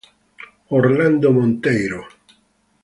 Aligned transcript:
Orlando 0.79 1.29
Monteiro 1.31 1.99